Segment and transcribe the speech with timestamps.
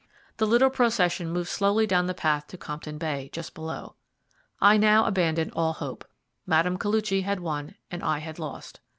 [0.37, 3.97] The little procession moved slowly down the path to Compton Bay, just below.
[4.59, 6.05] I now abandoned all hope.
[6.47, 6.77] Mme.
[6.77, 8.79] Koluchy had won, and I had lost.